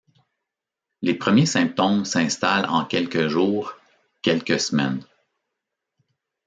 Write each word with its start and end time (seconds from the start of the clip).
Les 1.03 1.13
premiers 1.13 1.45
symptômes 1.45 2.05
s'installent 2.05 2.65
en 2.65 2.85
quelques 2.85 3.27
jours, 3.27 3.73
quelques 4.23 4.59
semaines. 4.59 5.03